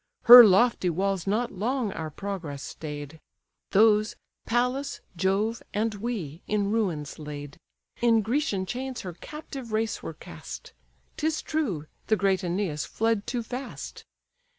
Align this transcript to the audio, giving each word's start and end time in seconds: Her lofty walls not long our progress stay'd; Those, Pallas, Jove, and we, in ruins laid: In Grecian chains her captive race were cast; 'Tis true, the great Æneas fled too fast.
Her 0.23 0.43
lofty 0.43 0.89
walls 0.89 1.27
not 1.27 1.51
long 1.51 1.91
our 1.93 2.09
progress 2.09 2.63
stay'd; 2.63 3.19
Those, 3.69 4.15
Pallas, 4.47 4.99
Jove, 5.15 5.61
and 5.75 5.93
we, 5.93 6.41
in 6.47 6.71
ruins 6.71 7.19
laid: 7.19 7.59
In 8.01 8.23
Grecian 8.23 8.65
chains 8.65 9.01
her 9.01 9.13
captive 9.13 9.71
race 9.71 10.01
were 10.01 10.15
cast; 10.15 10.73
'Tis 11.17 11.43
true, 11.43 11.85
the 12.07 12.15
great 12.15 12.39
Æneas 12.39 12.83
fled 12.87 13.27
too 13.27 13.43
fast. 13.43 14.03